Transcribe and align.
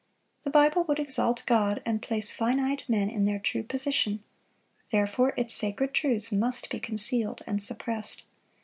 The 0.41 0.49
Bible 0.49 0.83
would 0.85 0.97
exalt 0.97 1.45
God, 1.45 1.79
and 1.85 2.01
place 2.01 2.31
finite 2.31 2.85
men 2.89 3.07
in 3.07 3.25
their 3.25 3.37
true 3.37 3.61
position; 3.61 4.23
therefore 4.91 5.35
its 5.37 5.53
sacred 5.53 5.93
truths 5.93 6.31
must 6.31 6.71
be 6.71 6.79
concealed 6.79 7.43
and 7.45 7.61
suppressed. 7.61 8.23